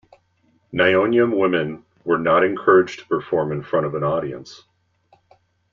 [0.73, 4.63] Nyonya women were not encouraged to perform in front of an audience.